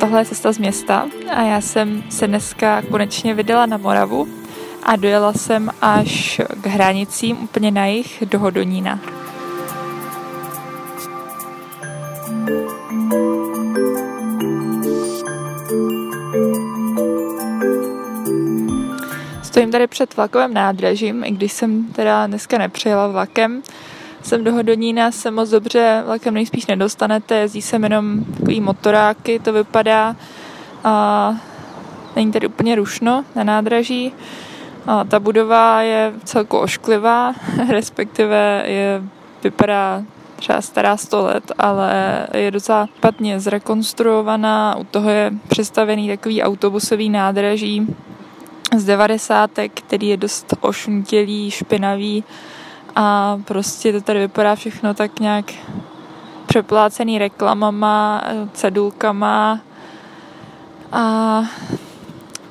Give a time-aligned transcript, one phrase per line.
[0.00, 4.28] Tohle je cesta z města a já jsem se dneska konečně vydala na Moravu
[4.82, 9.00] a dojela jsem až k hranicím úplně na jich do Hodonína.
[19.54, 23.62] Stojím tady před vlakovým nádražím, i když jsem teda dneska nepřijela vlakem.
[24.22, 29.52] Jsem do Hodonína se moc dobře vlakem nejspíš nedostanete, jezdí se jenom takový motoráky, to
[29.52, 30.16] vypadá.
[30.84, 31.34] A
[32.16, 34.12] není tady úplně rušno na nádraží.
[34.86, 37.34] A ta budova je celku ošklivá,
[37.68, 39.02] respektive je,
[39.44, 40.02] vypadá
[40.36, 44.76] třeba stará 100 let, ale je docela špatně zrekonstruovaná.
[44.76, 47.86] U toho je přestavený takový autobusový nádraží
[48.80, 49.50] z 90.
[49.74, 52.24] který je dost ošuntělý, špinavý
[52.96, 55.52] a prostě to tady vypadá všechno tak nějak
[56.46, 59.60] přeplácený reklamama, cedulkama
[60.92, 61.42] a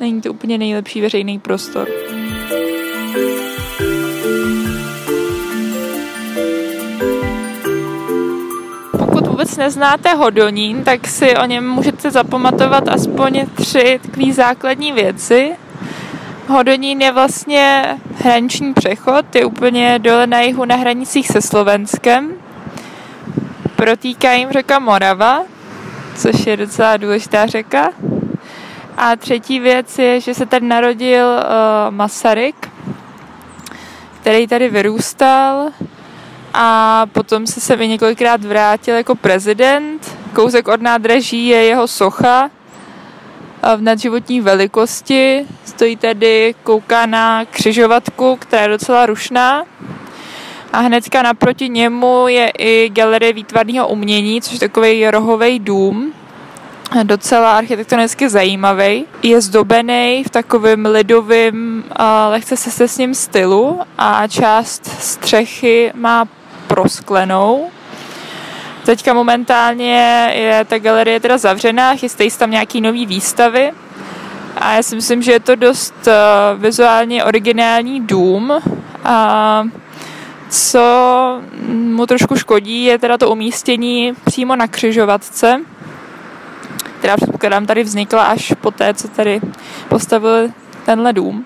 [0.00, 1.88] není to úplně nejlepší veřejný prostor.
[8.98, 15.56] Pokud vůbec neznáte Hodonín, tak si o něm můžete zapamatovat aspoň tři takové základní věci.
[16.48, 17.84] Hodonín je vlastně
[18.18, 22.32] hraniční přechod, je úplně dole na jihu na hranicích se Slovenskem.
[23.76, 25.42] Protýká jim řeka Morava,
[26.16, 27.90] což je docela důležitá řeka.
[28.96, 32.70] A třetí věc je, že se tady narodil uh, Masaryk,
[34.20, 35.68] který tady vyrůstal
[36.54, 40.16] a potom se se několikrát vrátil jako prezident.
[40.34, 42.50] Kousek od nádraží je jeho socha
[43.76, 45.46] v nadživotní velikosti.
[45.64, 49.64] Stojí tady, kouká na křižovatku, která je docela rušná.
[50.72, 56.12] A hnedka naproti němu je i galerie výtvarného umění, což je takový rohový dům,
[57.02, 59.04] docela architektonicky zajímavý.
[59.22, 61.84] Je zdobený v takovém lidovém,
[62.28, 66.28] lehce se s ním stylu a část střechy má
[66.66, 67.70] prosklenou.
[68.84, 73.72] Teďka momentálně je ta galerie teda zavřená, chystají se tam nějaký nový výstavy
[74.56, 78.52] a já si myslím, že je to dost uh, vizuálně originální dům
[79.04, 79.62] a
[80.48, 85.60] co mu trošku škodí, je teda to umístění přímo na křižovatce,
[86.98, 89.40] která předpokládám tady vznikla až po té, co tady
[89.88, 90.52] postavili
[90.84, 91.44] tenhle dům.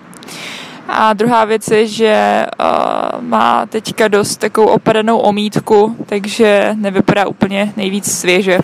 [0.91, 7.73] A druhá věc je, že uh, má teďka dost takovou opadanou omítku, takže nevypadá úplně
[7.77, 8.59] nejvíc svěže.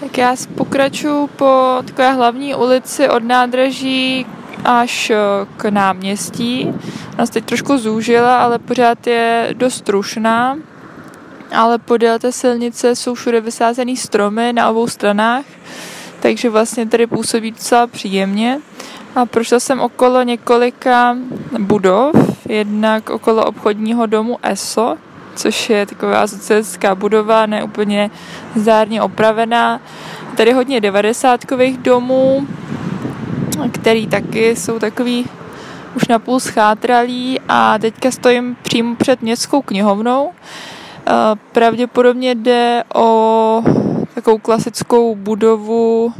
[0.00, 4.26] Tak já pokračuju po takové hlavní ulici od nádraží
[4.64, 5.12] až
[5.56, 6.72] k náměstí.
[7.18, 10.56] Nás teď trošku zúžila, ale pořád je dost rušná
[11.52, 15.44] ale podél té silnice jsou všude vysázený stromy na obou stranách,
[16.20, 18.60] takže vlastně tady působí docela příjemně.
[19.14, 21.16] A prošla jsem okolo několika
[21.58, 22.12] budov,
[22.48, 24.96] jednak okolo obchodního domu ESO,
[25.36, 28.10] což je taková socialistická budova, ne úplně
[28.56, 29.80] zdárně opravená.
[30.36, 32.46] Tady hodně devadesátkových domů,
[33.72, 35.26] který taky jsou takový
[35.96, 40.30] už napůl schátralí a teďka stojím přímo před městskou knihovnou,
[41.52, 43.62] Pravděpodobně jde o
[44.14, 46.12] takovou klasickou budovu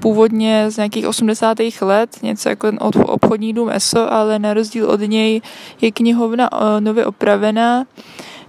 [0.00, 1.58] původně z nějakých 80.
[1.80, 5.40] let, něco jako od obchodní dům ESO, ale na rozdíl od něj
[5.80, 7.84] je knihovna nově opravená.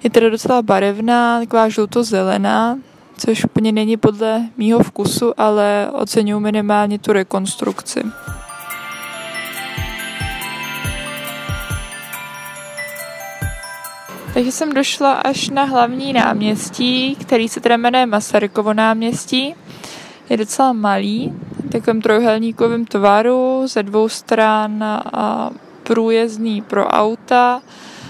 [0.04, 2.78] Je teda docela barevná, taková žluto-zelená,
[3.18, 8.04] což úplně není podle mýho vkusu, ale oceňuji minimálně tu rekonstrukci.
[14.40, 19.56] Takže jsem došla až na hlavní náměstí, který se teda jmenuje Masarykovo náměstí.
[20.30, 21.34] Je docela malý,
[21.72, 24.84] takovým trojuhelníkovým tvaru, ze dvou stran
[25.14, 25.50] a
[25.84, 27.62] průjezdný pro auta.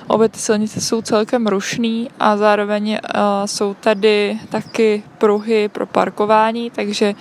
[0.07, 2.99] Obě ty silnice jsou celkem rušný a zároveň
[3.45, 7.15] jsou tady taky pruhy pro parkování, takže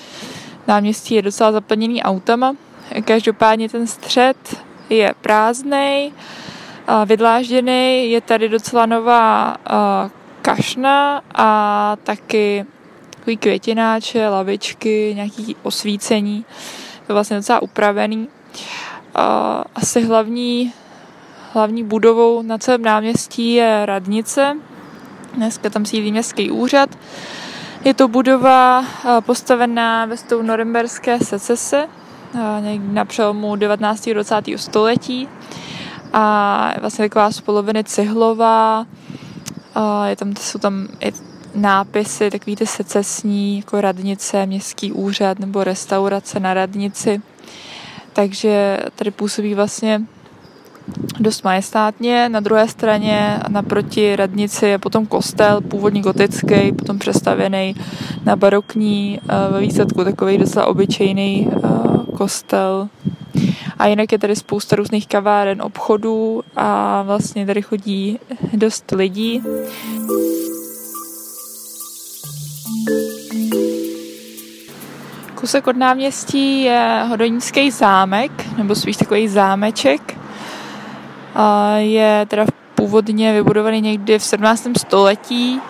[0.67, 2.55] náměstí je docela zaplněný autama.
[3.05, 4.57] Každopádně ten střed
[4.91, 6.13] je prázdnej
[7.05, 8.11] vydlážděný.
[8.11, 9.57] Je tady docela nová
[10.43, 12.67] kašna a taky
[13.11, 16.45] takový květináče, lavičky, nějaký osvícení.
[17.07, 18.29] To vlastně docela upravený.
[19.75, 20.73] Asi hlavní
[21.53, 24.57] hlavní budovou na celém náměstí je radnice.
[25.35, 26.91] Dneska tam sídlí městský úřad.
[27.85, 28.85] Je to budova
[29.21, 31.89] postavená ve stylu norimberské secese,
[32.79, 34.07] na přelomu 19.
[34.09, 34.35] a 20.
[34.57, 35.29] století.
[36.21, 38.87] A vlastně taková z poloviny cihlová,
[40.07, 41.13] je tam, jsou tam i
[41.55, 47.23] nápisy, takový ty secesní, jako radnice, městský úřad nebo restaurace na radnici.
[48.13, 50.03] Takže tady působí vlastně
[51.21, 52.29] dost majestátně.
[52.29, 57.75] Na druhé straně naproti radnici je potom kostel, původní gotický, potom přestavěný
[58.25, 61.59] na barokní, eh, ve výsledku takový docela obyčejný eh,
[62.17, 62.89] kostel.
[63.79, 68.19] A jinak je tady spousta různých kaváren, obchodů a vlastně tady chodí
[68.53, 69.43] dost lidí.
[75.35, 80.19] Kousek od náměstí je Hodonícký zámek, nebo spíš takový zámeček.
[81.77, 84.67] Je teda původně vybudovaný někdy v 17.
[84.79, 85.61] století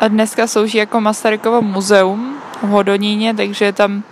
[0.00, 4.02] a dneska slouží jako Masarykovo muzeum v Hodoníně, takže je tam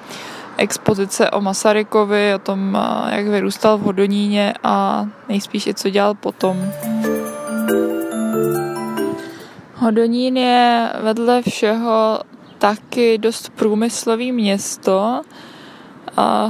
[0.57, 6.73] expozice o Masarykovi, o tom, jak vyrůstal v Hodoníně a nejspíš i co dělal potom.
[9.75, 12.21] Hodonín je vedle všeho
[12.59, 15.23] taky dost průmyslový město,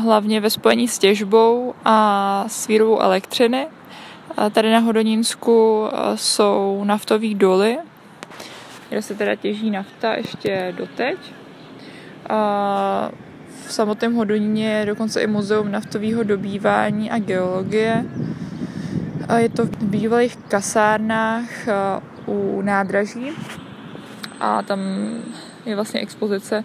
[0.03, 3.67] hlavně ve spojení s těžbou a s výrobou elektřiny.
[4.53, 7.79] Tady na Hodonínsku jsou naftové doly,
[8.89, 11.17] kde se teda těží nafta ještě doteď.
[13.67, 18.05] V samotném Hodoníně je dokonce i muzeum naftového dobývání a geologie.
[19.37, 21.49] Je to v bývalých kasárnách
[22.27, 23.33] u nádraží
[24.41, 24.81] a tam
[25.67, 26.65] je vlastně expozice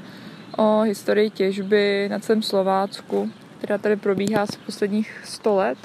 [0.58, 5.78] o historii těžby na celém Slovácku, která tady probíhá z posledních 100 let.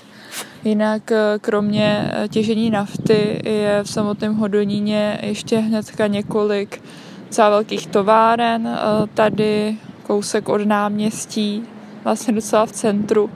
[0.64, 6.82] Jinak eh, kromě eh, těžení nafty je v samotném Hodoníně ještě hnedka několik
[7.31, 8.67] celá velkých továren.
[8.67, 9.76] Eh, tady
[10.06, 11.62] kousek od náměstí,
[12.05, 13.31] vlastně docela v centru,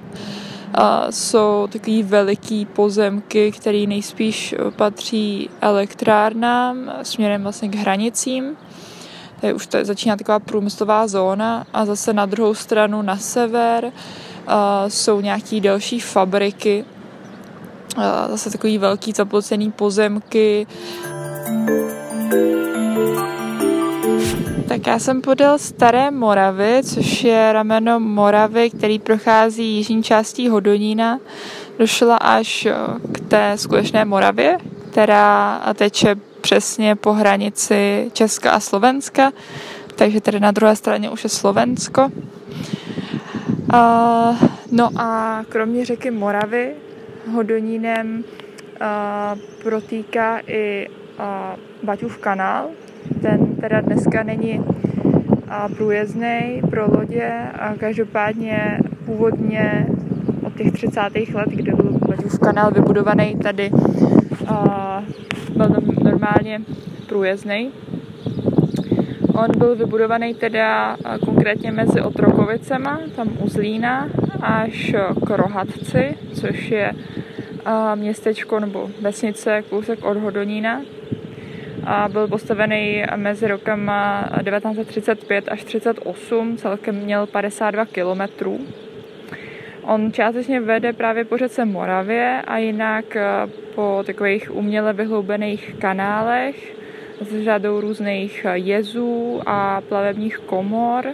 [1.10, 8.56] jsou takový veliký pozemky, které nejspíš patří elektrárnám směrem vlastně k hranicím.
[9.40, 13.92] Tady už to začíná taková průmyslová zóna a zase na druhou stranu na sever uh,
[14.88, 16.84] jsou nějaké další fabriky,
[17.96, 20.66] uh, zase takový velký zaplocený pozemky.
[24.80, 31.20] Tak já jsem podél Staré Moravy, což je rameno Moravy, který prochází jižní částí Hodonína.
[31.78, 32.68] Došla až
[33.12, 34.58] k té skutečné Moravě,
[34.90, 39.32] která teče přesně po hranici Česka a Slovenska,
[39.96, 42.08] takže tady na druhé straně už je Slovensko.
[43.74, 44.36] Uh,
[44.72, 46.74] no a kromě řeky Moravy
[47.32, 51.24] Hodonínem uh, protýká i uh,
[51.82, 52.68] Baťův kanál.
[53.22, 54.64] Ten teda dneska není
[55.76, 59.86] průjezdný pro lodě, a každopádně původně
[60.46, 61.00] od těch 30.
[61.34, 64.48] let, kdy byl Baťův kanál vybudovaný tady uh,
[65.56, 66.60] byl normálně
[67.08, 67.70] průjezdný.
[69.34, 74.08] On byl vybudovaný teda konkrétně mezi Otrokovicema, tam u Zlína,
[74.40, 74.94] až
[75.26, 76.92] k Rohatci, což je
[77.94, 80.80] městečko nebo vesnice kousek od Hodonína.
[81.92, 88.60] A byl postavený mezi rokama 1935 až 1938, celkem měl 52 kilometrů.
[89.82, 93.26] On částečně vede právě po řece Moravě a jinak eh,
[93.74, 96.76] po takových uměle vyhloubených kanálech
[97.20, 101.04] s řadou různých eh, jezů a plavebních komor,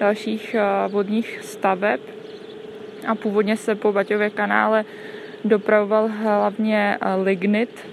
[0.00, 2.00] dalších eh, vodních staveb.
[3.06, 4.84] A původně se po Baťově kanále
[5.48, 7.88] dopravoval hlavně lignit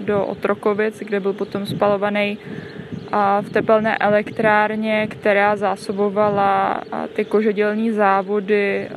[0.00, 2.38] do Otrokovic, kde byl potom spalovaný
[3.40, 6.80] v tepelné elektrárně, která zásobovala
[7.12, 8.88] ty kožedělní závody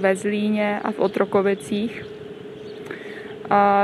[0.00, 2.06] ve Zlíně a v Otrokovicích.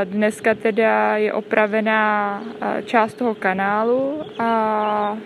[0.05, 2.43] Dneska teda je opravená
[2.85, 5.17] část toho kanálu a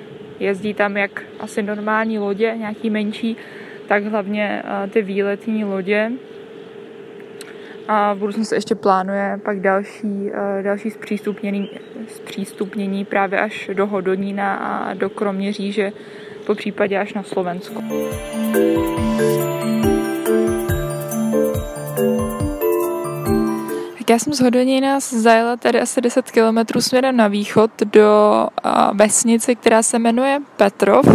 [0.41, 3.37] jezdí tam jak asi normální lodě, nějaký menší,
[3.87, 6.11] tak hlavně ty výletní lodě
[7.89, 11.71] a v budoucnu se ještě plánuje pak další, eh, další zpřístupnění,
[12.09, 15.93] zpřístupnění právě až do Hodonína a do Kroměříže,
[16.47, 17.83] po případě až na Slovensko.
[23.99, 28.71] Tak já jsem z Hodonína zajela tady asi 10 km směrem na východ do eh,
[28.93, 31.07] vesnice, která se jmenuje Petrov.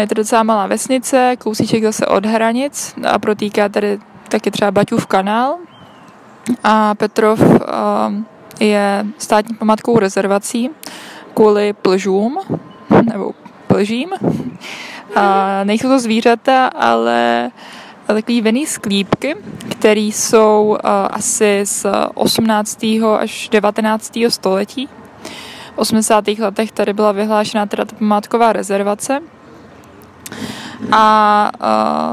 [0.00, 3.98] Je to docela malá vesnice, kousíček zase od hranic a protýká tady
[4.28, 5.56] taky třeba Baťův kanál.
[6.64, 7.40] A Petrov
[8.60, 10.70] je státní památkou rezervací
[11.34, 12.38] kvůli plžům,
[13.02, 13.32] nebo
[13.66, 14.08] plžím.
[15.16, 17.50] A nejsou to zvířata, ale
[18.06, 19.36] takový vinný sklípky,
[19.70, 22.84] které jsou uh, asi z 18.
[23.18, 24.18] až 19.
[24.28, 24.88] století.
[25.74, 26.28] V 80.
[26.28, 29.20] letech tady byla vyhlášena teda památková rezervace.
[30.92, 31.50] A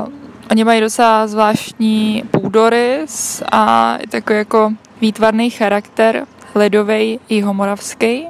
[0.07, 8.27] uh, oni mají docela zvláštní půdorys a takový jako výtvarný charakter, ledový i homoravský.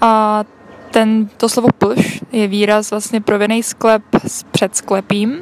[0.00, 0.44] A
[0.90, 5.38] ten, to slovo plš je výraz vlastně pro sklep s předsklepím,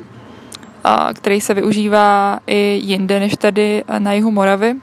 [0.85, 4.75] a, který se využívá i jinde než tady na jihu Moravy.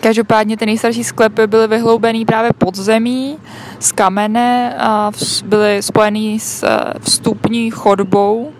[0.00, 3.38] Každopádně ty nejstarší sklepy byly vyhloubený právě pod zemí
[3.78, 5.10] z kamene a
[5.44, 8.52] byly spojený s e, vstupní chodbou,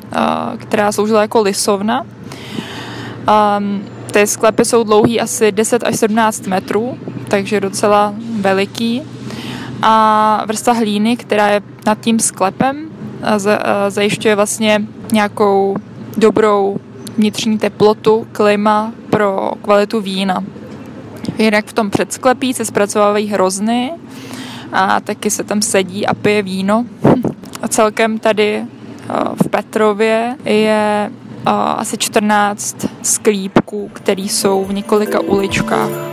[0.58, 2.06] která sloužila jako lisovna.
[4.10, 9.02] Ty sklepy jsou dlouhý asi 10 až 17 metrů, takže docela veliký.
[9.82, 12.90] A vrsta hlíny, která je nad tím sklepem,
[13.88, 14.82] zajišťuje vlastně
[15.12, 15.76] nějakou
[16.16, 16.76] dobrou
[17.16, 20.44] vnitřní teplotu, klima pro kvalitu vína.
[21.38, 23.92] Jinak v tom předsklepí se zpracovávají hrozny
[24.72, 26.84] a taky se tam sedí a pije víno.
[27.62, 28.64] A celkem tady
[29.44, 31.10] v Petrově je
[31.46, 36.09] asi 14 sklípků, které jsou v několika uličkách.